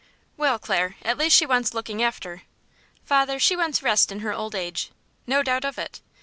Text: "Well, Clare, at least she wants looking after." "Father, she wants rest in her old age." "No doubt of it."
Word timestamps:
"Well, 0.35 0.57
Clare, 0.57 0.95
at 1.03 1.19
least 1.19 1.35
she 1.35 1.45
wants 1.45 1.75
looking 1.75 2.01
after." 2.01 2.41
"Father, 3.05 3.37
she 3.39 3.55
wants 3.55 3.83
rest 3.83 4.11
in 4.11 4.21
her 4.21 4.33
old 4.33 4.55
age." 4.55 4.89
"No 5.27 5.43
doubt 5.43 5.63
of 5.63 5.77
it." 5.77 6.01